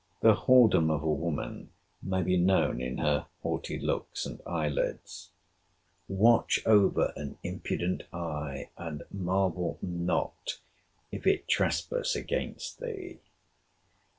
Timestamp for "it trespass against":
11.27-12.79